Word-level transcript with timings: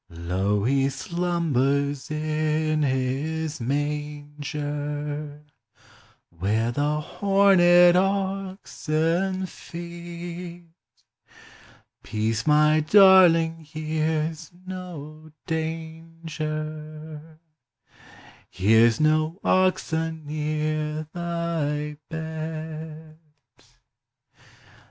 Lo, 0.09 0.63
he 0.63 0.89
slumbers 0.89 2.09
in 2.09 2.81
his 2.81 3.61
manger, 3.61 5.45
Where 6.31 6.71
the 6.71 6.99
horned 6.99 7.95
oxen 7.95 9.45
feed; 9.45 10.69
Peace, 12.01 12.47
my 12.47 12.79
darling, 12.79 13.59
here 13.59 14.33
's 14.33 14.51
no 14.65 15.29
danger, 15.45 17.37
Here 18.49 18.87
Ts 18.87 18.99
no 18.99 19.39
ox 19.43 19.93
anear 19.93 21.05
thy 21.13 21.97
bed. 22.09 23.19